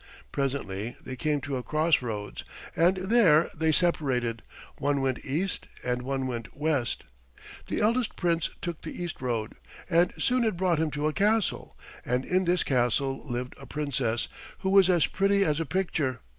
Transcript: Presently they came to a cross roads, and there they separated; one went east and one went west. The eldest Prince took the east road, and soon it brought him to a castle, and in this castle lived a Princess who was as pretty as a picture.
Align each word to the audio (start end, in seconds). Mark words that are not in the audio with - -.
Presently 0.31 0.95
they 0.99 1.15
came 1.15 1.41
to 1.41 1.57
a 1.57 1.61
cross 1.61 2.01
roads, 2.01 2.43
and 2.75 2.97
there 2.97 3.51
they 3.55 3.71
separated; 3.71 4.41
one 4.79 4.99
went 4.99 5.23
east 5.23 5.67
and 5.83 6.01
one 6.01 6.25
went 6.25 6.57
west. 6.57 7.03
The 7.67 7.81
eldest 7.81 8.15
Prince 8.15 8.49
took 8.63 8.81
the 8.81 9.03
east 9.03 9.21
road, 9.21 9.53
and 9.87 10.11
soon 10.17 10.43
it 10.43 10.57
brought 10.57 10.79
him 10.79 10.89
to 10.89 11.05
a 11.07 11.13
castle, 11.13 11.77
and 12.03 12.25
in 12.25 12.45
this 12.45 12.63
castle 12.63 13.21
lived 13.29 13.53
a 13.59 13.67
Princess 13.67 14.27
who 14.61 14.71
was 14.71 14.89
as 14.89 15.05
pretty 15.05 15.43
as 15.45 15.59
a 15.59 15.67
picture. 15.67 16.21